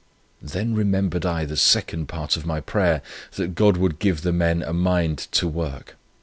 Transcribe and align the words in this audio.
Then 0.41 0.73
remembered 0.73 1.27
I 1.27 1.45
the 1.45 1.55
second 1.55 2.07
part 2.07 2.35
of 2.35 2.43
my 2.43 2.59
prayer, 2.59 3.03
that 3.33 3.53
God 3.53 3.77
would 3.77 3.99
give 3.99 4.23
the 4.23 4.33
men 4.33 4.63
'a 4.63 4.73
mind 4.73 5.19
to 5.33 5.47
work.' 5.47 5.95